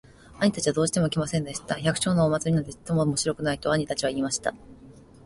[0.39, 1.75] 兄たちはどうしても来ませんでした。
[1.79, 4.55] 「百姓のお祭なんてちっとも面白くない。」と兄たちは言いました。